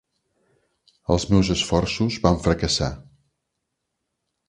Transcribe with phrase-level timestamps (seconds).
[1.17, 2.91] Els meus esforços van fracassar.